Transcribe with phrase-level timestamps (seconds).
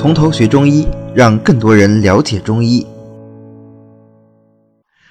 [0.00, 2.86] 从头学中医，让更多人了解中医。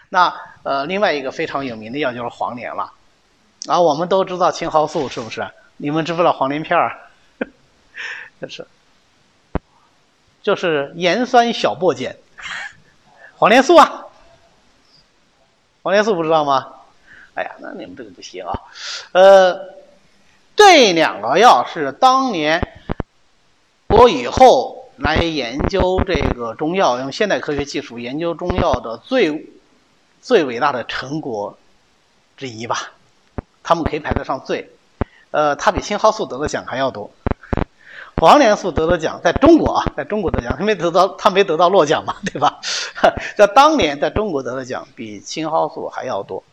[0.10, 2.92] 那呃，另外一个非常有名的药就是黄连了。
[3.68, 5.48] 啊，我们都知道青蒿素是不是？
[5.78, 6.98] 你们知不知道黄连片儿？
[8.42, 8.66] 就是，
[10.42, 12.16] 就是盐酸小檗碱，
[13.38, 14.06] 黄连素啊。
[15.84, 16.66] 黄连素不知道吗？
[17.36, 18.60] 哎呀，那你们这个不行啊。
[19.12, 19.56] 呃，
[20.56, 22.60] 这两个药是当年
[23.86, 29.50] 我以后来研究这个中药，用现代科学技术研究中药的最
[30.22, 31.58] 最伟大的成果
[32.36, 32.92] 之一吧。
[33.64, 34.70] 他们可以排得上最，
[35.32, 37.12] 呃，他比青蒿素得的奖还要多。
[38.18, 42.60] 黄连素得的奖，在中国啊，在中国得奖，他没得到，他没得到诺奖嘛，对吧？
[43.38, 46.44] 在当年，在中国得的奖比青蒿素还要多，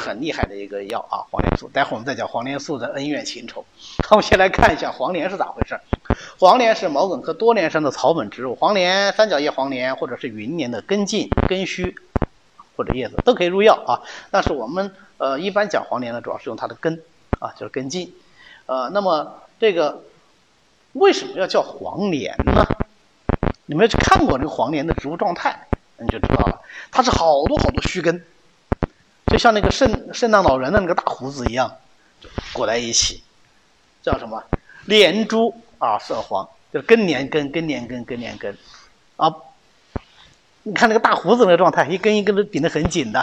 [0.00, 1.68] 很厉害的一个药啊，黄连素。
[1.68, 3.64] 待会儿我们再讲黄连素的恩怨情仇。
[4.10, 5.78] 我们先来看一下黄连是咋回事。
[6.38, 11.94] 黄连是毛茛科多年生的草本植物，黄连、三角叶黄连或者是云连的根茎、根须
[12.76, 14.00] 或者叶子都可以入药啊。
[14.30, 17.02] 但是我们呃一般讲黄连呢，主要是用它的根
[17.38, 18.12] 啊，就是根茎。
[18.66, 20.02] 呃，那么这个。
[20.92, 22.66] 为什么要叫黄连呢？
[23.66, 26.62] 你们看过这个黄连的植物状态，你就知道了。
[26.90, 28.24] 它是好多好多须根，
[29.30, 31.72] 就像那个圣圣诞老人的那个大胡子一样，
[32.52, 33.22] 裹在一起，
[34.02, 34.42] 叫什么？
[34.86, 38.58] 连珠啊，色黄，就是根连根，根连根，根连根，
[39.16, 39.32] 啊，
[40.64, 43.20] 你看那个大胡子那个状态，一根一根都顶得很紧的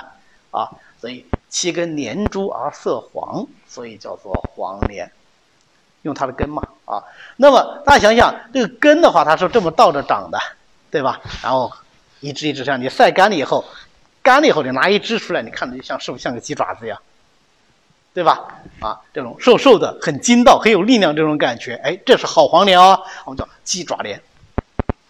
[0.51, 5.11] 啊，所以七根连珠而色黄，所以叫做黄连。
[6.03, 7.03] 用它的根嘛，啊，
[7.35, 10.39] 那么大家想想，这个根的话，它是这么倒着长的，
[10.89, 11.19] 对吧？
[11.43, 11.69] 然后
[12.21, 13.65] 一直一直这样，你晒干了以后，
[14.27, 17.01] 干了以后你拿一只出来，你看着就像是不是像个鸡爪子一样，
[18.13, 18.59] 对吧？
[18.81, 24.21] 啊，这种瘦瘦的、很筋道、很有力量这种感觉，哎，这是好黄连哦，我们叫鸡爪莲，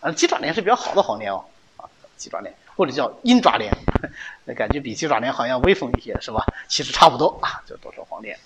[0.01, 1.43] 啊，鸡爪莲是比较好的黄连哦，
[1.77, 3.75] 啊，鸡爪莲或者叫鹰爪莲，
[4.45, 6.45] 那感觉比鸡爪莲好像威风一些，是吧？
[6.67, 8.37] 其实差不多啊，就都是黄连。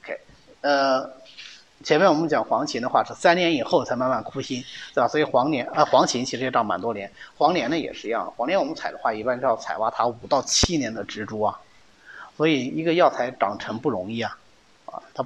[0.00, 0.16] OK，
[0.60, 1.10] 呃。
[1.82, 5.08] 前面我们讲黄芩的话是三年以后才慢慢枯心，对吧？
[5.08, 8.32] 所以黄连啊，黄芩其实也长蛮多年，黄连呢也是一样。
[8.36, 11.58] 黄连我们采的话，一般是要采挖它五到七年的植株啊。
[12.36, 14.38] 所以一个药材长成不容易啊，
[14.86, 15.24] 啊，它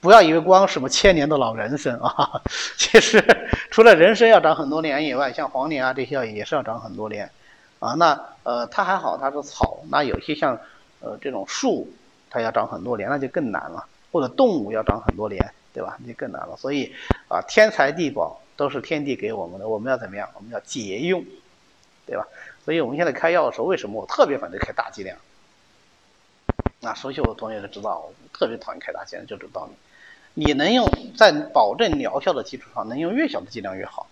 [0.00, 2.40] 不要以为光什么千年的老人参啊，
[2.76, 3.22] 其实
[3.70, 7.30] 除了人参要长很多年以外，像黄连啊这些药也是要长很多年
[7.78, 7.92] 啊。
[7.94, 10.58] 那呃它还好它是草，那有些像
[11.00, 11.88] 呃这种树，
[12.28, 15.52] 它要长很多年那就更难了，或者动物要长很多年。
[15.72, 15.96] 对吧？
[16.00, 16.56] 那就更难了。
[16.56, 16.92] 所以
[17.28, 20.28] 啊，天材地宝都是天地给我们的，我们要怎么样？
[20.34, 21.24] 我们要节用，
[22.06, 22.26] 对吧？
[22.64, 25.16] 所以我们现在开药的时候，为什么我特别反对开大剂量？
[26.80, 29.72] 那熟悉我的同学都知道，我特别讨厌开大剂量，就这个道理。
[30.34, 34.06] 你能用在保证疗效的基础上，能用越小的剂量越好。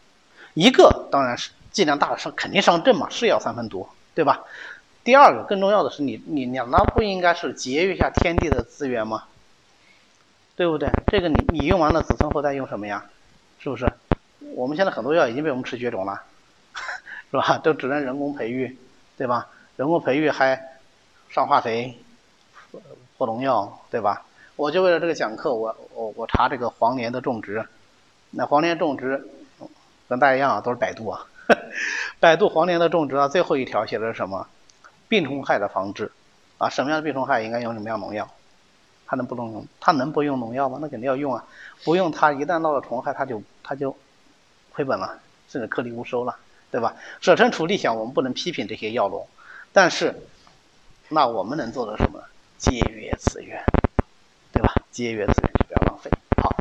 [0.55, 4.45] 一个当然是剂量大了伤，肯定伤正嘛，是药三分毒，对吧？
[5.05, 9.25] 第二个更重要的是，你你你那不应该是节约一下天地的资源吗？
[10.59, 10.91] 对不对？
[11.07, 13.05] 这个你你用完了，子孙后代用什么呀？
[13.61, 13.89] 是不是？
[14.57, 16.21] 我们现在很多药已经被我们吃绝种了，
[17.31, 17.59] 是吧？
[17.59, 18.77] 都只能人工培育，
[19.17, 19.47] 对吧？
[19.77, 20.61] 人工培育还
[21.29, 21.97] 上化肥、
[23.17, 24.27] 泼农药，对吧？
[24.57, 27.65] 我就为了这个讲课，我我我查这个黄连的种植，
[28.33, 29.29] 那黄连种植
[30.09, 31.25] 跟大家一样啊，都是百度啊，
[32.19, 34.49] 百度黄连的种植啊，最后一条写的是什么？
[35.07, 36.11] 病虫害的防治
[36.59, 38.29] 啊，什么样的病虫害应该用什么样农药？
[39.11, 39.67] 它能不能用？
[39.81, 40.79] 它能不用农药吗？
[40.83, 41.43] 那肯定要用啊！
[41.83, 43.97] 不用它，一旦闹了虫害，它就它就
[44.71, 46.37] 亏本了，甚至颗粒无收了，
[46.71, 46.95] 对吧？
[47.23, 49.27] 舍身处地想，我们不能批评这些药农，
[49.73, 50.15] 但是
[51.09, 52.23] 那我们能做的什么？
[52.59, 53.65] 节约资源，
[54.53, 54.75] 对吧？
[54.91, 56.11] 节约资源，就不要浪费。
[56.43, 56.55] 好，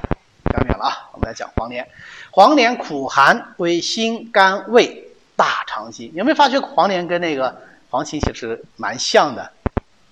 [0.53, 1.09] 讲远了啊！
[1.11, 1.85] 我们来讲黄连。
[2.31, 6.13] 黄连苦寒，归心肝胃大肠经。
[6.13, 9.51] 有没有发觉黄连跟那个黄芩其实蛮像的？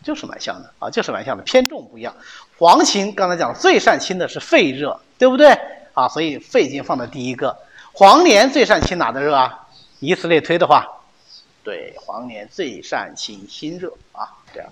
[0.03, 2.13] 就是蛮像的啊，就是蛮像的，偏重不一样。
[2.57, 5.57] 黄芩刚才讲，最善清的是肺热，对不对
[5.93, 6.09] 啊？
[6.09, 7.57] 所以肺经放在第一个。
[7.93, 9.67] 黄连最善清哪的热啊？
[9.99, 10.85] 以此类推的话，
[11.63, 14.69] 对，黄连最善清心热啊，这样。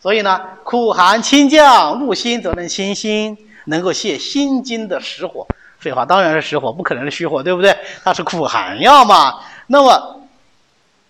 [0.00, 5.46] 所以呢，苦寒清降，入心则能清心，能够泻心经的实火。
[5.78, 7.76] 废话，当然是实火，不可能是虚火，对不对？
[8.02, 9.38] 它是苦寒药嘛。
[9.68, 10.20] 那么，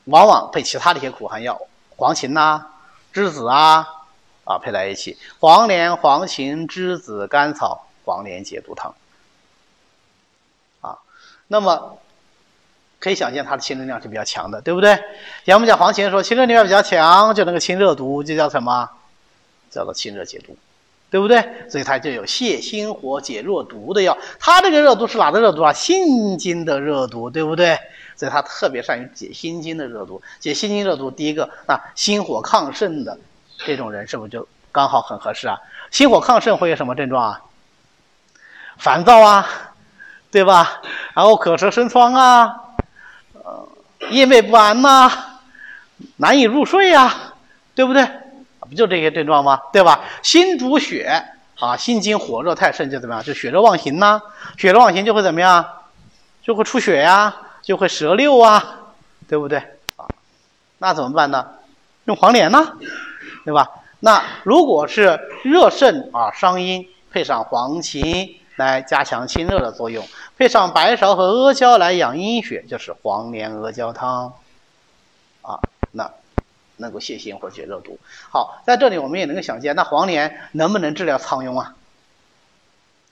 [0.05, 1.59] 往往配其他的一些苦寒药，
[1.97, 2.67] 黄芩呐。
[3.12, 3.85] 栀子啊，
[4.50, 8.93] 啊配在一起，黄连、黄芩、栀子、甘草，黄连解毒汤。
[10.81, 10.99] 啊，
[11.47, 11.99] 那么
[12.99, 14.99] 可以想见它的清热量是比较强的，对不对？
[15.47, 18.91] 像我们讲黄芩说清热力量比较强，就能够清热毒，就叫什么？
[19.70, 20.56] 叫做清热解毒。
[21.11, 21.44] 对不对？
[21.69, 24.17] 所以它就有泻心火、解热毒的药。
[24.38, 25.73] 它这个热毒是哪的热毒啊？
[25.73, 27.76] 心经的热毒，对不对？
[28.14, 30.23] 所以它特别善于解心经的热毒。
[30.38, 33.19] 解心经热毒，第一个啊，心火亢盛的
[33.65, 35.59] 这种人是不是就刚好很合适啊？
[35.91, 37.41] 心火亢盛会有什么症状啊？
[38.79, 39.47] 烦躁啊，
[40.31, 40.81] 对吧？
[41.15, 42.61] 然后口舌生疮啊，
[43.33, 43.69] 呃，
[44.11, 45.11] 夜寐不安呐，
[46.17, 47.35] 难以入睡呀，
[47.75, 48.09] 对不对？
[48.61, 49.61] 不就这些症状吗？
[49.73, 50.01] 对吧？
[50.23, 51.25] 心主血
[51.59, 53.25] 啊，心经火热太盛就怎么样？
[53.25, 54.23] 就血热妄行呐，
[54.57, 55.67] 血热妄行就会怎么样？
[56.43, 58.79] 就会出血呀，就会舌溜啊，
[59.29, 59.59] 对不对？
[59.97, 60.07] 啊，
[60.79, 61.47] 那怎么办呢？
[62.05, 62.79] 用黄连呢，
[63.44, 63.69] 对吧？
[64.00, 68.37] 那如果是热盛啊，伤阴，配上黄芩。
[68.56, 70.06] 来加强清热的作用，
[70.37, 74.34] 配上白芍和阿胶来养阴血，就是黄连阿胶汤，
[75.40, 75.58] 啊，
[75.92, 76.10] 那
[76.76, 77.98] 能够泻心或解热毒。
[78.31, 81.75] 好，在这里我们也能够想见，那黄连能不能治疗苍庸啊？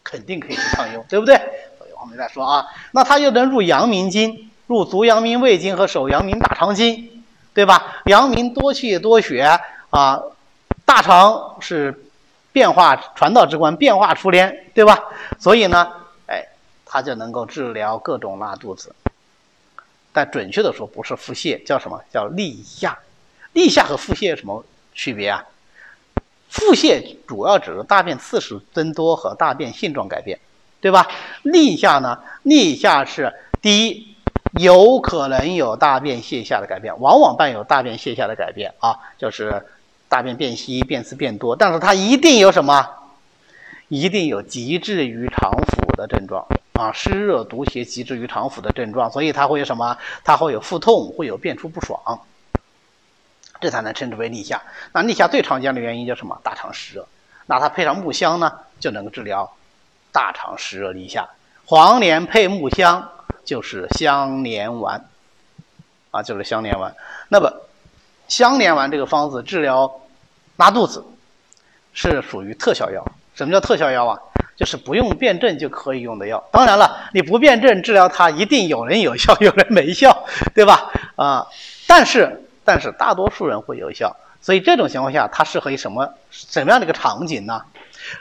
[0.05, 1.37] 肯定可以治苍庸，对不对？
[1.79, 8.03] 所以我们再说啊，那它又能入阳明经，入足阳明胃经和手阳明大肠经，对吧？
[8.05, 9.59] 阳明多气多血
[9.91, 10.21] 啊，
[10.85, 12.05] 大肠是。
[12.51, 14.99] 变化传道之官，变化出连，对吧？
[15.39, 15.93] 所以呢，
[16.27, 16.45] 哎，
[16.85, 18.93] 它就能够治疗各种拉肚子。
[20.13, 22.99] 但准确的说，不是腹泻，叫什么叫立下？
[23.53, 25.45] 立下和腹泻有什么区别啊？
[26.49, 30.41] 腹泻主要指的大便次数增多和大便性状改变，
[30.81, 31.07] 对吧？
[31.43, 32.19] 立下呢？
[32.43, 33.33] 立下是
[33.63, 34.17] 第一，
[34.59, 39.65] 有可能有大便泻下的改变，往往伴有大便泻下的改变啊，就是。
[40.09, 42.89] 大便变稀、便次变多，但是它一定有什么？
[43.89, 49.97] 一定有积滞于肠腑的症状啊，湿热毒邪积滞于肠腑的症状，所以它会有什么？
[50.25, 51.99] 它会有腹痛，会有便出不爽，
[53.63, 54.61] 这才能称之为立夏。
[54.93, 56.39] 那立夏最常见的原因叫什么？
[56.43, 57.07] 大肠湿热。
[57.47, 59.51] 那它配上木香呢，就能够治疗
[60.13, 61.27] 大肠湿热立夏。
[61.65, 63.11] 黄连配木香
[63.45, 65.03] 就是香连丸
[66.11, 66.95] 啊，就是香连丸。
[67.29, 67.51] 那么。
[68.29, 70.01] 相连丸这个方子治疗
[70.57, 71.05] 拉肚子
[71.93, 73.05] 是属于特效药。
[73.35, 74.21] 什么叫特效药啊？
[74.57, 76.45] 就是不用辩证就可以用的药。
[76.51, 80.91] 当然了，你不辩证治疗它，一定有人有效，有人没效，对吧？
[81.15, 81.47] 啊，
[81.87, 84.17] 但是但是大多数人会有效。
[84.41, 87.63] 所以这种情况下，它适合于什么什么样的一个场景呢？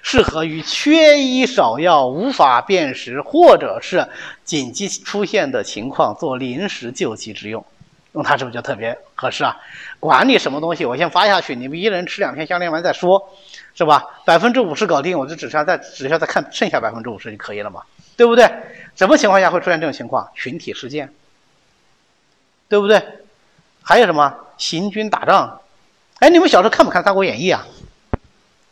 [0.03, 4.07] 适合于缺医少药、无法辨识或者是
[4.43, 7.65] 紧急出现的情况，做临时救急之用。
[8.13, 9.57] 用它是不是就特别合适啊？
[9.99, 13.29] 管你什么东西，我先发下去，你们一人吃两片香莲丸再说，
[13.73, 14.05] 是吧？
[14.23, 17.81] 百分之五十搞定，我就只需要再只需要再看剩下百分之五十就可以了嘛，
[18.15, 18.47] 对不对？
[18.95, 20.29] 什么情况下会出现这种情况？
[20.35, 21.11] 群体事件，
[22.69, 23.01] 对不对？
[23.81, 25.59] 还有什么行军打仗？
[26.19, 27.65] 哎，你们小时候看不看《三国演义》啊？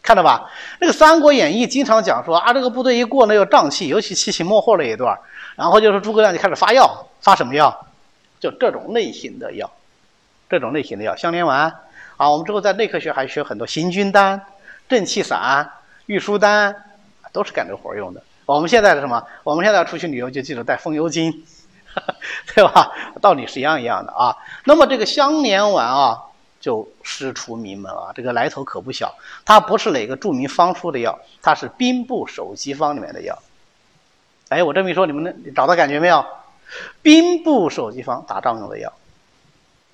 [0.03, 0.51] 看到吧？
[0.79, 5.17] 那个《三国演义》经常讲说啊，这个部队一过呢有瘴气，尤其七擒末后那一段，
[5.55, 7.87] 然后就是诸葛亮就开始发药，发什么药？
[8.39, 9.71] 就这种类型的药，
[10.49, 11.73] 这种类型的药，香连丸
[12.17, 14.41] 啊，我们之后在内科学还学很多行军丹、
[14.87, 15.69] 正气散、
[16.05, 16.75] 玉舒丹，
[17.31, 18.21] 都是干这活用的。
[18.45, 19.25] 我们现在的什么？
[19.43, 21.43] 我们现在要出去旅游就记得带风油精，
[22.53, 22.91] 对吧？
[23.21, 24.35] 道理是一样一样的啊。
[24.65, 26.21] 那么这个香连丸啊，
[26.61, 29.15] 就师出名门啊，这个来头可不小。
[29.43, 33.37] 它不是哪个著名方出的药，它是兵部首席方里面的药。
[34.49, 36.23] 哎，我这么一说，你们能找到感觉没有？
[37.01, 38.93] 兵部首席方打仗用的药，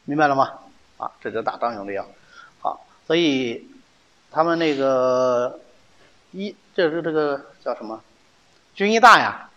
[0.06, 0.52] 明白了吗？
[0.98, 2.06] 啊，这就打仗用的药。
[2.60, 3.68] 好，所以
[4.32, 5.60] 他们那个
[6.32, 8.02] 医，这是这个叫什么？
[8.76, 9.50] 军医大呀，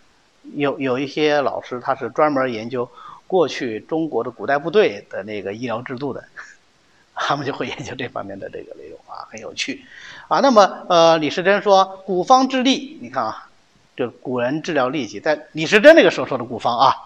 [0.55, 2.89] 有有一些老师他是专门研究
[3.27, 6.25] 过去中国的古代部队的那个医疗制度的，
[7.15, 9.85] 他们就会研究这方面的这个内容啊，很有趣。
[10.29, 13.49] 啊，那么呃，李时珍说古方治痢，你看啊。
[13.97, 16.97] 这古人治疗痢疾，在李时珍那个时候说的古方啊，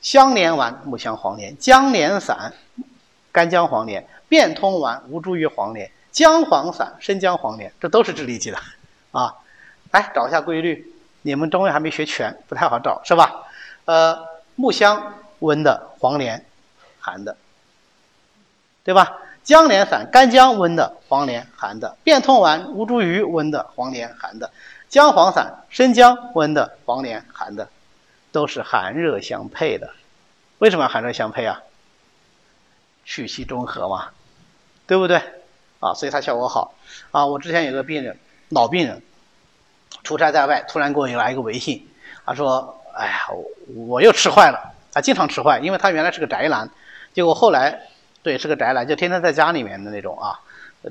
[0.00, 2.54] 香连丸、木香、黄连、姜连散、
[3.34, 8.58] 干姜黄连、变通丸、吴茱萸黄连、姜黄散、生姜黄连，这都是治痢疾的
[9.10, 9.34] 啊。
[9.90, 13.42] 来找一下规律，你们中医还没学全，不太好找是吧？
[13.86, 14.24] 呃，
[14.54, 16.46] 木香温的，黄连
[17.00, 17.36] 寒的，
[18.84, 19.18] 对吧？
[19.42, 24.52] 姜连散、干姜温的，黄连寒的；变通丸、吴茱萸温的，黄连寒的。
[24.88, 27.68] 姜黄散、生姜温的，黄连寒的，
[28.30, 29.90] 都是寒热相配的。
[30.58, 31.60] 为什么要寒热相配啊？
[33.04, 34.08] 祛气中和嘛，
[34.86, 35.20] 对不对？
[35.80, 36.74] 啊，所以它效果好。
[37.10, 38.16] 啊，我之前有个病人，
[38.48, 39.02] 老病人，
[40.02, 41.86] 出差在外，突然给我来一个微信，
[42.24, 46.70] 他说：“哎呀，我我又吃坏了。”他经常吃坏，因为他原来是个宅男，
[47.12, 47.82] 结果后来，
[48.22, 50.40] 对，是个宅男，就天天在家里面的那种啊，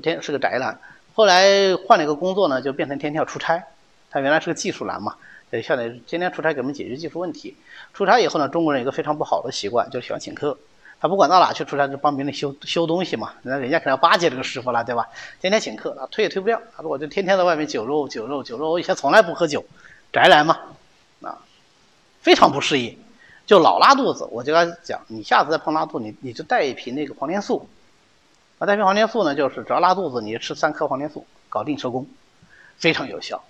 [0.02, 0.78] 天是个宅男。
[1.14, 3.64] 后来换了一个工作呢，就变成天天要出差。
[4.10, 5.16] 他原来是个技术男嘛，
[5.50, 7.56] 呃，现在天天出差给我们解决技术问题。
[7.92, 10.56] 出差以后呢，中国人有个非常不好的习惯，就是喜欢请客。
[11.04, 13.34] 他不管到哪去出差，就帮别人修修东西嘛。
[13.42, 15.06] 那人家肯定要巴结这个师傅了，对吧？
[15.38, 16.58] 天天请客，啊推也推不掉。
[16.74, 19.66] 他说我就天天在外面酒肉酒肉酒肉，我以前从来不喝酒，
[20.14, 20.58] 宅男嘛，
[21.20, 21.36] 啊，
[22.22, 22.98] 非常不适应，
[23.44, 24.26] 就老拉肚子。
[24.30, 27.68] 我就跟他讲，你下次再碰拉肚，你你就带一瓶那个黄连素。
[28.58, 32.06] 啊，带瓶黄连素呢，就是只要拉肚子，你就吃三颗黄连素，搞定收工，
[32.78, 33.44] 非常有效。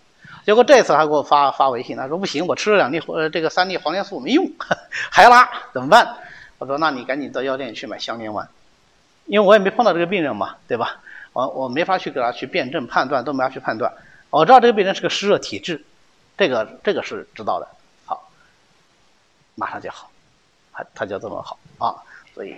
[0.44, 4.50] 结果这次他给我发发微信，他说不行，我吃了两粒呃这个三粒黄连素没用，
[5.12, 6.16] 还拉，怎么办？
[6.64, 8.48] 我说：“那你赶紧到药店去买香烟丸，
[9.26, 11.02] 因为我也没碰到这个病人嘛，对吧？
[11.34, 13.92] 我我没法去给他去辩证判断，都没法去判断。
[14.30, 15.84] 我知道这个病人是个湿热体质，
[16.38, 17.68] 这个这个是知道的。
[18.06, 18.30] 好，
[19.56, 20.10] 马上就好，
[20.72, 22.00] 他他就这么好啊，
[22.34, 22.56] 所以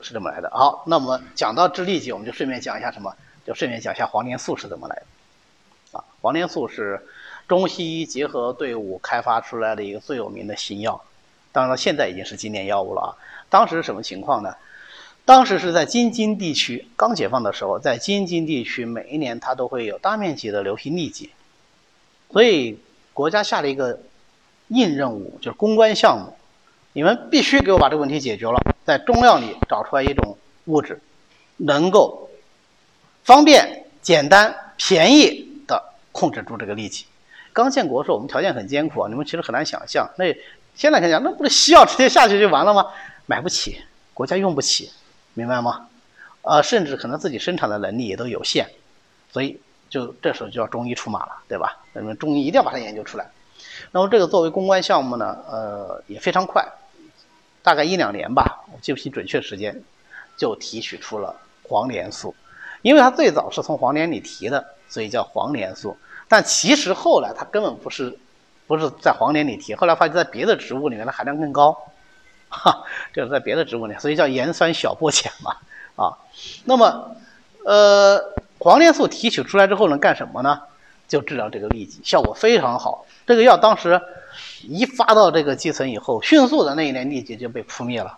[0.00, 0.50] 是这么来的。
[0.50, 3.14] 好，那么讲到治痢疾，我们就顺便讲一下什么？
[3.46, 6.02] 就顺便讲一下黄连素是怎么来的啊？
[6.20, 7.00] 黄连素是
[7.46, 11.00] 中西医结合队伍开发出来的一个最有名的新药。”
[11.52, 13.10] 当然了，现在已经是经典药物了啊！
[13.48, 14.54] 当时是什么情况呢？
[15.24, 21.30] 当时是在京津地区刚解放的时候，在京津地区每一年它都会有大面积的流行痢疾，
[22.32, 22.78] 所以
[23.12, 24.00] 国家下了一个
[24.68, 26.36] 硬任务，就是攻关项目，
[26.92, 31.00] 你们必须给我把这个问题解决了，在中药里找出来一种物质，
[31.56, 32.30] 能够
[33.24, 37.06] 方便、简单、便宜的控制住这个痢疾。
[37.52, 40.26] 刚建国的时候，我们条件很艰苦啊，你们其实很难想象那。
[40.80, 42.86] 现在想想，那不是西药直接下去就完了吗？
[43.26, 43.82] 买不起，
[44.14, 44.90] 国家用不起，
[45.34, 45.88] 明白吗？
[46.40, 48.66] 呃，甚至可能自己生产的能力也都有限，
[49.30, 49.60] 所以
[49.90, 51.76] 就这时候就要中医出马了，对吧？
[51.92, 53.30] 那么中医一定要把它研究出来。
[53.90, 56.66] 那么这个作为公关项目呢，呃，也非常快，
[57.62, 59.82] 大概一两年吧，我记不清准确时间，
[60.38, 62.34] 就提取出了黄连素，
[62.80, 65.98] 因为它最早是从黄连里提的，所以叫黄连素。
[66.26, 68.18] 但其实后来它根本不是。
[68.70, 71.76] 不是在黄连里提，后来发现在别的植物里面的含量更高，
[72.48, 75.56] 哈，就是在别的植物里，所以叫盐酸小檗碱嘛，
[75.96, 76.14] 啊，
[76.66, 77.16] 那么，
[77.64, 80.60] 呃，黄连素提取出来之后能干什么呢？
[81.08, 83.04] 就治疗这个痢疾，效果非常好。
[83.26, 84.00] 这个药当时
[84.62, 88.16] 一发到这个基层以后，迅速的那一年痢疾就被扑灭了，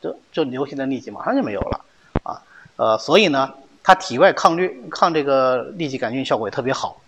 [0.00, 1.84] 就就流行的痢疾马上就没有了，
[2.22, 2.40] 啊，
[2.76, 3.52] 呃，所以呢，
[3.82, 7.00] 它体外抗疟抗这个痢疾杆菌效果也特别好。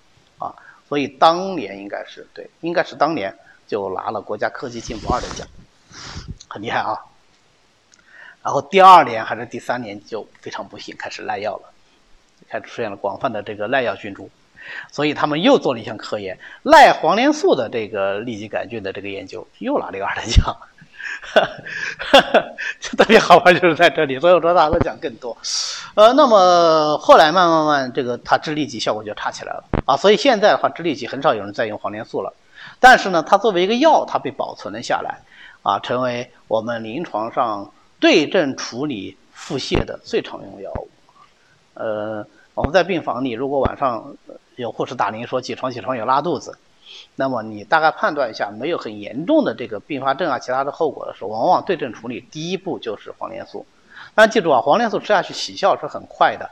[0.91, 3.33] 所以当年应该是对，应该是当年
[3.69, 5.47] 就拿了国家科技进步二等奖，
[6.49, 6.99] 很厉害啊。
[8.43, 11.73] 然后第二年还是第三年就非常不幸开始赖药了，
[12.49, 14.29] 开始出现了广泛的这个赖药菌株，
[14.91, 20.57] 所以他们又做了一项科研，赖黄连素的这个痢疾杆菌的这个研究又拿了一个二等奖。
[21.21, 21.41] 哈
[21.99, 22.21] 哈，
[22.81, 25.37] 特别好玩就是在这里，所以我说大家都讲更多。
[25.95, 32.33] 呃，那么后来慢慢慢，这个它治痢疾效果就差起来了啊，所以现在的话治痢疾很少有人再用黄连素了。
[32.81, 35.21] 但是呢，它作为一个药，它被保存了下来
[35.63, 40.89] 啊，成为我们临床上对症处理腹泻的最常用药物。
[41.75, 44.17] 呃，我们在病房里，如果晚上
[44.57, 46.57] 有护士打铃说起床起床有拉肚子。
[47.17, 53.67] 那么你大概判断一下，没有很严重的这个并发症啊，其他的后果的时候，往往对症处理第一步就是黄连素。
[54.15, 56.51] 但记住啊，黄连素吃下去起效是很快的，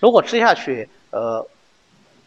[0.00, 1.46] 如果吃下去呃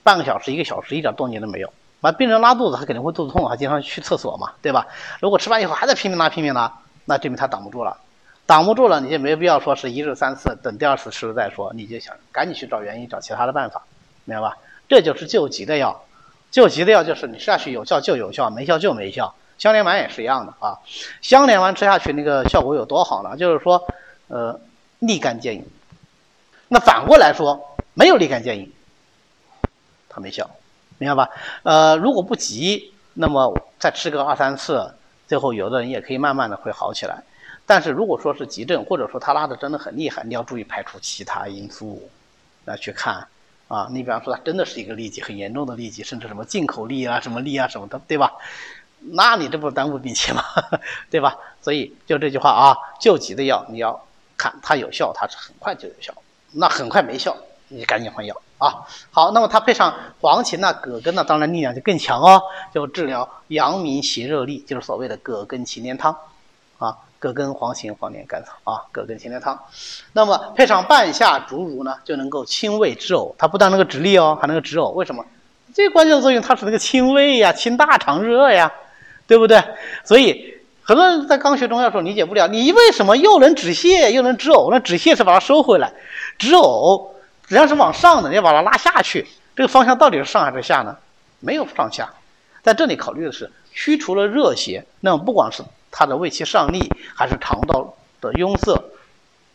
[0.04, 4.88] 半个小时、一个小时一点动静都没有，那病人拉肚子他肯定会肚子痛，他经常去厕所嘛，对吧？
[5.20, 6.72] 如果吃完以后还在拼命拉、拼命拉，
[7.06, 7.98] 那证明他挡不住了，
[8.46, 13.84] 挡不住了，你就没必要说是一日三次，等第二次吃了再说，你就想赶紧去找原因、找其他的办法，
[14.24, 14.58] 明白吧？
[14.88, 16.04] 这就是救急的药。
[16.52, 19.36] 救急的药就是你吃下去有效就有效，没效就没效。
[19.58, 20.80] 香连丸也是一样的啊。
[21.22, 23.36] 香连丸吃下去那个效果有多好呢？
[23.38, 23.88] 就是说，
[24.28, 24.60] 呃，
[25.00, 25.66] 立竿见影。
[26.70, 28.72] 那反过来说，没有立竿见影，
[30.08, 30.50] 它没效，
[30.98, 31.32] 明白吧？
[31.64, 34.94] 呃，如果不急，那么再吃个二三次，
[35.28, 37.24] 最后有的人也可以慢慢的会好起来。
[37.66, 42.10] 但是如果说是急症，或者说他拉的真的很厉害，你要注意排除其他因素
[42.66, 43.28] 来去看。
[43.70, 48.34] 啊，你比方说它真的是一个痢疾，很严重的痢疾，甚至什么进口痢啊、什么痢啊什么的，对吧？
[49.12, 50.44] 那你这不是耽误病情吗？
[51.10, 51.38] 对吧？
[51.62, 56.12] 所以就这句话啊，救急的药你要看它有效，它是很快就有效；
[56.52, 58.88] 那很快没效，你赶紧换药啊。
[59.12, 62.42] 好，那么它配上黄芩呢、葛根呢，当然力量就更强哦，
[62.74, 66.18] 就治疗阳明邪热痢，就是所谓的葛根芩连汤
[66.80, 66.98] 啊。
[67.22, 69.62] 葛根、黄芩、黄连、甘草啊，葛根芩连汤。
[70.14, 73.36] 那么配上半夏、竹茹呢，就能够清胃止呕。
[73.38, 74.92] 它不但能够止痢哦，还能够止呕。
[74.92, 75.26] 为什么？
[75.74, 78.72] 最关键的作用，它是那个清胃呀，清大肠热呀，
[79.28, 79.62] 对不对？
[80.06, 84.72] 所以很多人在刚学中药时候理解不了，你为什么又能止泻又能止呕？
[84.72, 85.92] 那止泻是把它收回来，
[86.38, 87.10] 止呕
[87.46, 89.28] 只要是往上的，你要把它拉下去。
[89.58, 90.96] 这个方向到底是上还是下呢？
[91.42, 92.10] 没有上下，
[92.64, 98.82] 在这里考虑的是驱除了热邪，那么不管是它的胃气上逆，还是肠道的壅塞，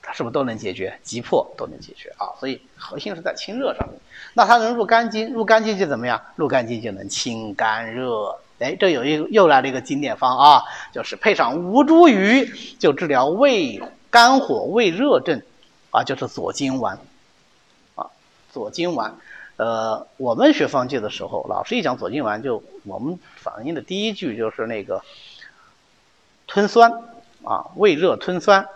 [0.02, 0.98] 它是不是都能解决？
[1.02, 2.32] 急迫都能解决啊！
[2.38, 3.98] 所以核心是在清热上面。
[4.34, 6.20] 那它能入肝经，入肝经就怎么样？
[6.36, 8.38] 入肝经就能清肝热。
[8.60, 10.62] 哎，这有一又来了一个经典方啊，
[10.92, 15.42] 就是配上吴茱萸，就治疗胃肝火、胃热症，
[15.90, 16.98] 啊，就是左金丸，
[17.96, 18.06] 啊，
[18.52, 19.16] 左金丸。
[19.56, 25.02] 呃，我们学方剂的时候，老师一讲左金丸，就我们反映的第一句就是那个
[26.46, 26.90] 吞酸
[27.44, 28.66] 啊，胃热吞酸。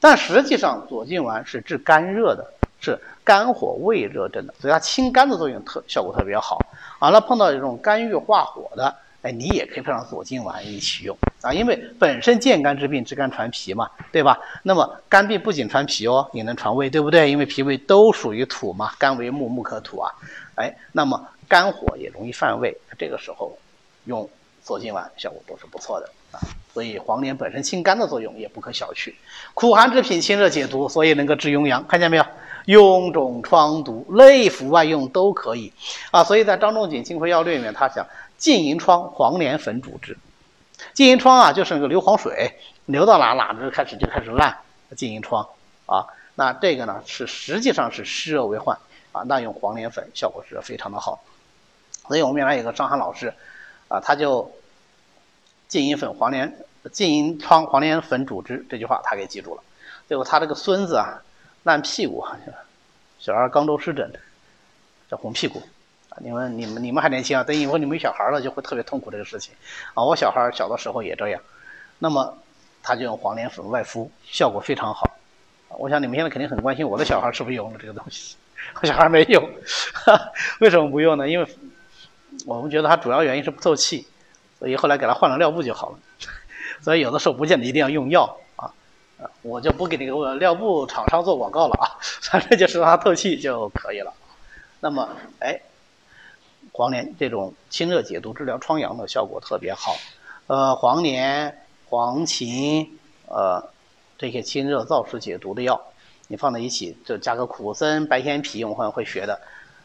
[0.00, 2.44] 但实际上，左金丸是治肝热的，
[2.80, 6.58] 是肝火胃热症的，所以它清肝的作用特效果特别好。
[6.98, 14.38] 啊，那碰到这种肝郁化火的，哎，你也可以配上左金丸一起用啊，因为本身健肝治病，治肝传脾嘛，对吧？
[14.64, 17.30] 那么肝病不仅传脾哦，也能传胃，对不对？
[17.30, 20.10] 因为脾胃都属于土嘛，肝为木，木克土啊。
[20.56, 23.56] 哎，那么肝火也容易犯胃，这个时候
[24.04, 24.28] 用
[24.64, 26.42] 左金丸效果都是不错的啊。
[26.72, 29.14] 所以黄连本身清肝的作用也不可小觑。
[29.54, 32.24] 苦寒之品，清热解毒，所以能够治痈疡，看见没有？
[32.66, 35.72] 臃肿疮毒，内服外用都可以
[36.12, 36.22] 啊。
[36.22, 38.06] 所以在张仲景《金匮要略》里面，他讲。
[38.38, 40.18] 浸银疮，黄连粉主之。
[40.94, 44.56] 浸银疮啊，就是那个硫磺水流到哪哪就开始就开始烂。
[44.96, 45.46] 浸银疮
[45.86, 48.76] 啊，那这个呢是实际上是湿热为患
[49.12, 51.22] 啊，那用黄连粉效果是非常的好。
[52.08, 53.32] 所以我们原来有个张翰老师
[53.86, 54.50] 啊，他就
[55.72, 56.54] 金银粉黄连
[56.92, 59.62] 金银疮黄连粉主之这句话他给记住了。
[60.06, 61.16] 最后他这个孙子啊
[61.62, 62.22] 烂屁股，
[63.18, 64.12] 小儿肛周湿疹，
[65.08, 65.62] 这红屁股。
[66.18, 67.42] 你们、你们、你们还年轻啊！
[67.42, 69.54] 等以后你们有小孩了，就会特别痛苦这个事情
[69.94, 70.04] 啊！
[70.04, 71.40] 我小孩小的时候也这样，
[71.98, 72.36] 那么
[72.82, 75.10] 他就用黄连粉外敷，效果非常好。
[75.78, 78.36] 我想你们现在肯定很关心我的小孩是不是用了这个东西，
[78.82, 79.42] 我小孩没用，
[80.60, 81.26] 为什么不用呢？
[81.26, 81.46] 因为
[82.44, 84.06] 我们觉得他主要原因是不透气，
[84.62, 85.98] 所以后来给他换了尿布就好了。
[86.82, 88.70] 所以有的时候不见得一定要用药啊，
[89.42, 94.14] 我就不给那个尿布厂商做广告了啊， 反正就是让它透气就可以了。
[94.78, 95.08] 那么，
[95.40, 95.60] 哎。
[96.74, 99.94] 黄连这种清热解毒、治疗疮疡的效果特别好，
[100.46, 101.58] 呃，黄连、
[101.90, 102.88] 黄芩，
[103.26, 103.68] 呃，
[104.16, 105.78] 这些清热燥湿解毒的药，
[106.28, 109.38] 你放在一起，就加个苦参、白鲜皮，我们会学的。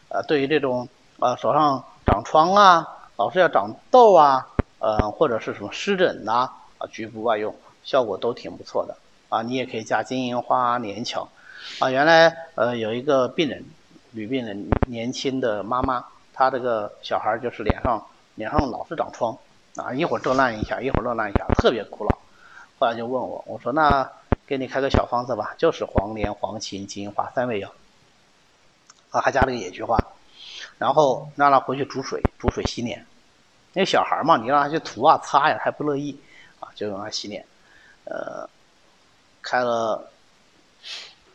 [0.08, 0.88] 呃，对于这种
[1.18, 8.96] 呃手上长疮啊，老是要长痘啊，呃，或者是什么湿疹呐，啊，局部外用效果都挺不错的。
[9.28, 11.28] 啊，你也可以加金银花、连翘。
[11.80, 13.64] 啊，原来呃有一个病人，
[14.12, 16.04] 女病人，年轻的妈妈。
[16.32, 19.36] 她这个小孩就是脸上脸上老是长疮
[19.74, 22.16] 啊，一会儿这烂一下，一会儿那烂一下，特别苦恼。
[22.78, 24.08] 后来就问我，我说那
[24.46, 27.72] 给你开个小方子吧，就是黄连、黄芩、金银花三味药，
[29.10, 29.98] 啊，还加了个野菊花，
[30.78, 33.04] 然后让他回去煮水，煮水洗脸。
[33.72, 36.18] 那小孩嘛，你让他去涂啊、擦呀，他还不乐意
[36.60, 37.44] 啊，就让他洗脸。
[38.04, 38.48] 呃，
[39.42, 40.10] 开了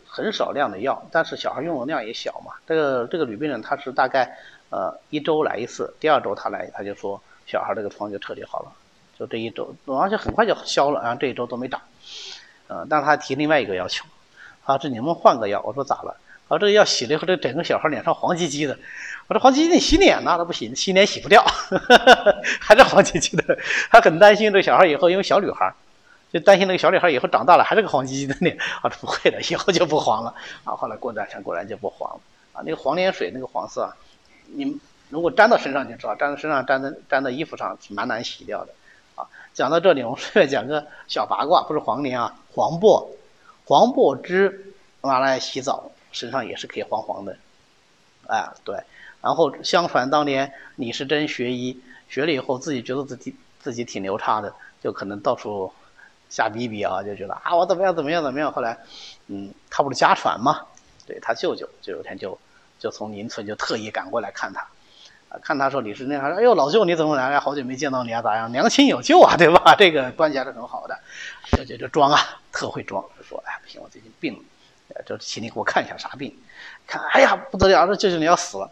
[0.08, 2.54] 很少量的药，但是小孩用的量也小嘛。
[2.66, 4.38] 这个这个女病人她是大概。
[4.76, 8.72] 呃，一周来一次，第二周她来，她就说小孩这个疮就彻底好了，
[9.20, 11.80] 就这一周，而且很快就消了，然后这一周都没长。
[12.68, 14.04] 呃，但是他提另外一个要求，
[14.66, 15.62] 他说你能不能换个药？
[15.62, 16.18] 我说咋了？
[16.48, 18.78] 啊这个药洗了以后，这整个小孩脸上黄唧唧的。
[19.28, 20.36] 我说黄唧唧，你洗脸呢？
[20.38, 21.44] 他不行，洗脸洗不掉，
[22.60, 23.58] 还是黄唧唧的。
[23.90, 25.74] 他很担心这个小孩以后，因为小女孩，
[26.32, 28.58] 就担心那个小女孩以后长大了还是个黄唧唧的脸。
[28.82, 30.34] 我说不会的，以后就不黄了。
[30.64, 32.20] 啊，后来过段时间果然就不黄了。
[32.54, 33.96] 啊，那个黄连水那个黄色啊。
[34.56, 34.78] 你
[35.10, 38.74] 如果粘到身上就知道，粘到身上、粘在粘在衣服上蛮难洗掉的，
[39.16, 39.26] 啊！
[39.54, 43.10] 讲到这里，我们顺便讲个小八卦，不是黄连啊，黄柏，
[43.66, 47.38] 黄柏枝拿来洗澡，身上也是可以黄黄的，
[48.28, 48.78] 哎，对。
[49.22, 55.74] 然后相传当年李时珍学医，学了以后自己觉得自己自己挺牛叉的，就可能到处
[56.30, 58.52] 瞎逼逼啊，就觉得啊我怎么样怎么样怎么样。
[58.54, 58.78] 后来，
[59.28, 60.62] 嗯，他不是家传嘛，
[61.06, 62.40] 对他舅舅就有天就。
[62.80, 64.60] 就从邻村就特意赶过来看他，
[65.30, 67.40] 啊，看他说李时珍还说，哎呦老舅你怎么来了？
[67.40, 68.52] 好久没见到你啊，咋样？
[68.52, 69.74] 娘亲有救啊，对吧？
[69.80, 71.00] 这个关系还是很好的。
[71.56, 72.20] 舅舅就装啊，
[72.52, 74.40] 特会装，说哎不行，我最近病了，
[75.06, 76.36] 就请你给我看一下啥病。
[76.88, 78.70] 看，哎呀不得了，这舅舅你要死了，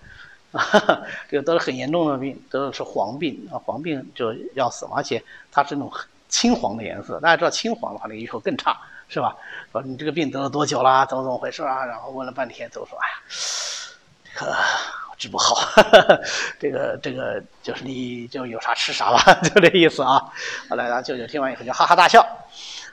[1.30, 5.92] 这个得了很严重的病，得的是黄病啊，黄病就要死，而且它是那种
[6.30, 7.20] 青黄的颜色。
[7.20, 9.36] 大家知道青黄的话，那个预后更差，是吧？
[9.72, 11.06] 说你这个病得了多久了？
[11.06, 11.86] 怎么怎么回事啊？
[11.86, 13.16] 然后问了半天，都说，哎呀。
[14.34, 14.56] 这个，
[15.18, 15.56] 治不好，
[16.58, 20.32] 这个这个就是你就有啥吃啥吧， 就这意思啊。
[20.70, 22.26] 后来他舅舅听完以后就哈哈大笑，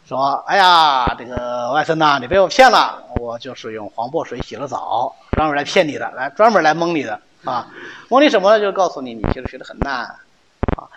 [0.08, 7.68] 说：“哎呀，这个外孙呐，你被我骗了，我就是用黄柏水洗了澡，专门来骗你的，来专门来蒙你的啊！
[8.08, 8.58] 蒙你什么呢？
[8.58, 10.88] 就是告诉你，你其实学的很烂啊。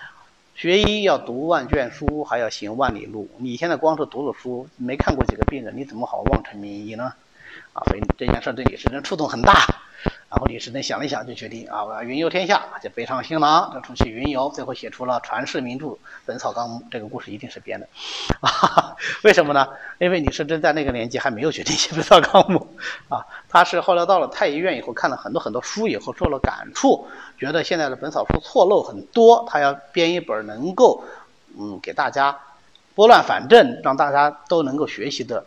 [0.56, 3.30] 学医要读万卷书，还要行万里路。
[3.38, 7.12] 你现在光是读了书，没看过几个病人，你怎么好望尘名医呢？
[7.74, 9.54] 啊，所以这件事对李时珍触动很大。
[10.30, 14.50] 然后李时珍想了一想，就决定啊，我要云游天下，就背上行囊，就出去云游。
[14.50, 15.88] 最后写出了传世名著
[16.26, 16.80] 《本草纲目》。
[16.90, 17.88] 这个故事一定是编的，
[18.40, 19.68] 啊，为什么呢？
[20.00, 22.66] 因为李时珍在那个年纪还没有决定写《本草纲目》，
[23.14, 27.06] 啊，他是后来到了太医院以后，看了很多很多书以后，受了感触，
[27.38, 31.04] 觉得现在的本草书错漏很多，他要编一本能够，
[31.60, 32.40] 嗯，给大家
[32.96, 35.46] 拨乱反正，让大家都能够学习的，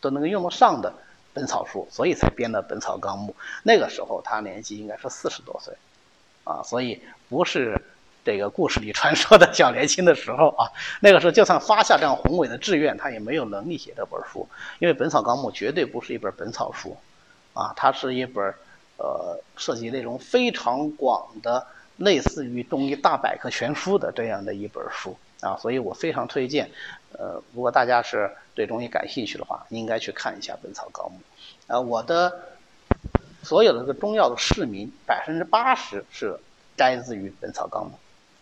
[0.00, 0.94] 都能够用得上的。
[1.32, 3.34] 本草书，所以才编的《本草纲目》。
[3.62, 5.74] 那个时候他年纪应该是四十多岁，
[6.44, 7.80] 啊，所以不是
[8.24, 10.68] 这个故事里传说的小年轻的时候啊。
[11.00, 16.96] 那个时候就算发下这样宏伟的志愿，他也没有能力写这本书，因为《本草纲目》绝对不是一本本草书，
[17.54, 18.54] 啊，它是一本
[18.98, 21.66] 呃涉及内容非常广的，
[21.96, 25.56] 类似于中医大百科全书的这样的一本书啊。
[25.56, 26.70] 所以我非常推荐，
[27.18, 28.30] 呃，如果大家是。
[28.54, 31.18] 对中医感兴趣的话，应该去看一下《本草纲目》。
[31.68, 32.50] 呃，我的
[33.42, 36.38] 所有的这个中药的市民，百分之八十是
[36.76, 37.92] 摘自于《本草纲目》，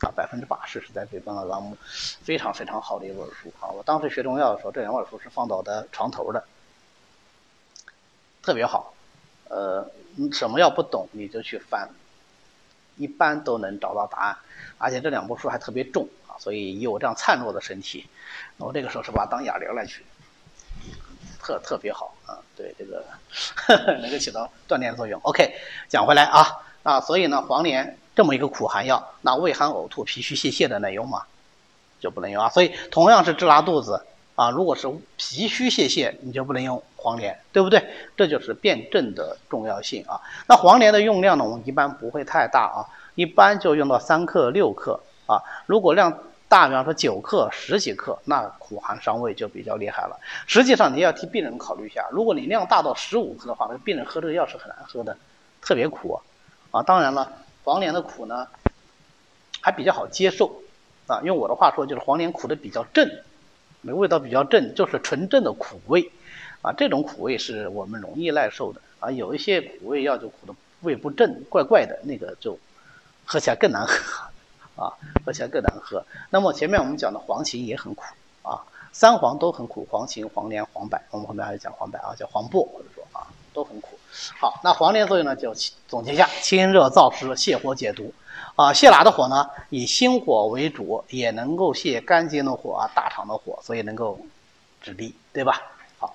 [0.05, 1.77] 啊，百分之八十是在《本草纲目》，
[2.25, 3.71] 非常非常好的一本书啊！
[3.71, 6.43] 我当时学中药的时候，这两本书是放到我的床头的，
[8.43, 8.93] 特别好。
[9.49, 11.89] 呃，你什么药不懂，你就去翻，
[13.01, 14.37] 一般都能找到答案。
[14.79, 18.07] 而且这两部书还特别重啊，所以以我这样孱弱的身体。
[18.59, 20.05] 我这个时候是把它当哑铃来取，
[21.43, 22.39] 特特别好啊！
[22.57, 23.05] 对这个
[23.57, 25.19] 呵 呵能够起到锻炼作用。
[25.23, 25.55] OK，
[25.89, 26.47] 讲回来啊，
[26.83, 31.23] 那所以呢，黄连这么一个苦寒药，那胃寒呕吐、脾虚泄泻的能用吗？
[32.01, 32.49] 就不能用啊。
[32.51, 34.07] 所以同样是治拉肚子
[34.41, 37.85] 啊，如果是脾虚泄泻，你就不能用黄连，对不对？
[38.17, 40.19] 这就是辨证的重要性啊。
[40.49, 45.45] 那黄连的用量呢，我们一般不会太大啊，一般就用到三克、六克啊。
[45.67, 46.11] 如果量
[46.49, 50.19] 大，比方说九克、十几克，那苦寒伤胃就比较厉害了。
[50.47, 55.15] 实际上你要替病人考虑一下，如果你量大到十五克的话，那病人喝这个药是很难喝的，
[55.61, 56.19] 特别苦
[56.71, 56.83] 啊。
[56.83, 57.31] 当然了，
[57.63, 58.49] 黄连的苦呢
[59.61, 60.63] 还比较好接受
[61.09, 61.21] 啊。
[61.25, 63.07] 用我的话说，就是黄连苦的比较正，
[63.81, 66.11] 没味道比较正，就是纯正的苦味
[66.63, 66.73] 啊。
[66.77, 69.11] 这种苦味是我们容易耐受的啊。
[69.11, 72.59] 有一些苦味药就苦的味不正，怪怪的，那个就
[73.25, 73.95] 喝起来更难喝。
[74.77, 76.03] 啊，喝起来更难喝。
[76.31, 78.03] 那么前面我们讲的黄芩也很苦
[78.43, 82.67] 啊，三黄都很苦，黄芩、黄连、黄柏，我们后面还讲黄柏啊，叫黄柏，
[83.53, 83.99] 都很苦。
[84.39, 85.55] 好，那黄连作用呢，就
[85.89, 88.13] 总结一下：清热燥湿、泻火解毒。
[88.57, 89.47] 啊，泻哪的火呢？
[89.71, 94.19] 以心火为主，也能够泻肝经的火啊，大肠的火，所以能够
[94.83, 95.63] 止痢，对吧？
[95.99, 96.15] 好，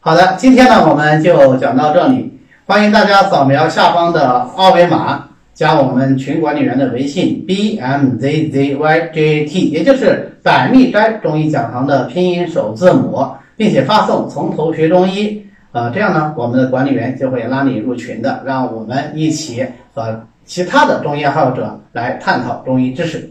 [0.00, 2.40] 好的，今天呢，我们就讲到这里。
[2.66, 15.44] 欢迎大家扫描下方的二维码，加我们群管理员的微信 b m z z y j t，也就是百密斋中医讲堂的拼音首字母，并且发送“从头学中医”。
[15.72, 23.30] 呃，这样呢，我们的管理员就会拉你入群的，让我们一起和其他的中医爱好者来探讨中医知识。